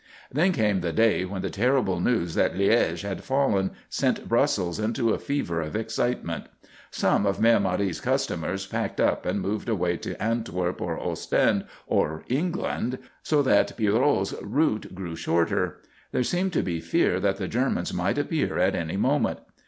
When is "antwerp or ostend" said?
10.19-11.65